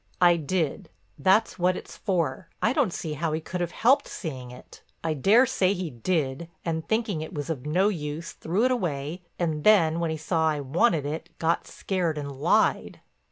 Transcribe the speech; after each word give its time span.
"I 0.19 0.35
did; 0.35 0.89
that's 1.19 1.59
what 1.59 1.77
it's 1.77 1.95
for. 1.95 2.49
I 2.59 2.73
don't 2.73 2.91
see 2.91 3.13
how 3.13 3.33
he 3.33 3.39
could 3.39 3.61
have 3.61 3.69
helped 3.69 4.07
seeing 4.07 4.49
it. 4.49 4.81
I 5.03 5.13
daresay 5.13 5.75
he 5.75 5.91
did 5.91 6.49
and, 6.65 6.87
thinking 6.87 7.21
it 7.21 7.35
was 7.35 7.51
of 7.51 7.67
no 7.67 7.89
use, 7.89 8.31
threw 8.31 8.65
it 8.65 8.71
away 8.71 9.21
and 9.37 9.63
then, 9.63 9.99
when 9.99 10.09
he 10.09 10.17
saw 10.17 10.49
I 10.49 10.59
wanted 10.59 11.05
it, 11.05 11.29
got 11.37 11.67
scared 11.67 12.17
and 12.17 12.31
lied." 12.35 12.99